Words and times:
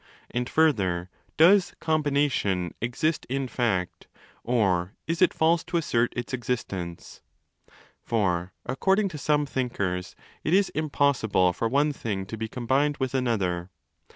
And, 0.31 0.49
further, 0.49 1.11
does 1.37 1.75
'combination' 1.79 2.73
exist 2.81 3.27
in 3.29 3.47
fact, 3.47 4.07
or 4.43 4.95
is 5.05 5.21
it 5.21 5.31
false 5.31 5.63
to 5.65 5.77
assert 5.77 6.11
its 6.15 6.33
existence? 6.33 7.21
For, 8.03 8.51
according 8.65 9.09
to 9.09 9.19
some 9.19 9.45
thinkers, 9.45 10.15
it 10.43 10.55
is 10.55 10.69
impossible 10.69 11.53
for 11.53 11.67
one 11.69 11.89
35 11.93 12.01
thing 12.01 12.25
to 12.25 12.35
be 12.35 12.47
combined 12.47 12.97
with 12.97 13.13
another. 13.13 13.69